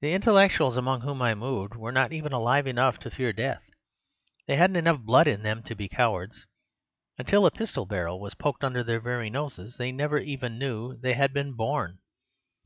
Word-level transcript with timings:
The 0.00 0.14
intellectuals 0.14 0.78
among 0.78 1.02
whom 1.02 1.20
I 1.20 1.34
moved 1.34 1.74
were 1.74 1.92
not 1.92 2.10
even 2.10 2.32
alive 2.32 2.66
enough 2.66 2.98
to 3.00 3.10
fear 3.10 3.34
death. 3.34 3.62
They 4.46 4.56
hadn't 4.56 4.76
enough 4.76 5.02
blood 5.02 5.28
in 5.28 5.42
them 5.42 5.62
to 5.64 5.74
be 5.74 5.90
cowards. 5.90 6.46
Until 7.18 7.44
a 7.44 7.50
pistol 7.50 7.84
barrel 7.84 8.18
was 8.18 8.32
poked 8.32 8.64
under 8.64 8.82
their 8.82 8.98
very 9.02 9.28
noses 9.28 9.76
they 9.76 9.92
never 9.92 10.16
even 10.18 10.58
knew 10.58 10.96
they 10.96 11.12
had 11.12 11.34
been 11.34 11.52
born. 11.54 11.98